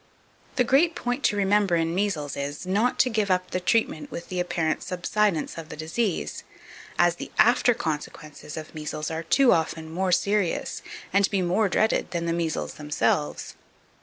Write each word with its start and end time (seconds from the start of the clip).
2558. 0.55 0.57
The 0.57 0.67
great 0.67 0.95
point 0.95 1.23
to 1.25 1.35
remember 1.37 1.75
in 1.75 1.93
measles 1.93 2.35
is, 2.35 2.65
not 2.65 2.97
to 2.97 3.07
give 3.07 3.29
up 3.29 3.51
the 3.51 3.59
treatment 3.59 4.09
with 4.09 4.29
the 4.29 4.39
apparent 4.39 4.81
subsidence 4.81 5.59
of 5.59 5.69
the 5.69 5.77
disease, 5.77 6.43
as 6.97 7.17
the 7.17 7.31
after 7.37 7.75
consequences 7.75 8.57
of 8.57 8.73
measles 8.73 9.11
are 9.11 9.21
too 9.21 9.51
often 9.51 9.91
more 9.91 10.11
serious, 10.11 10.81
and 11.13 11.23
to 11.25 11.29
be 11.29 11.43
more 11.43 11.69
dreaded, 11.69 12.09
than 12.09 12.25
the 12.25 12.33
measles 12.33 12.73
themselves. 12.73 13.53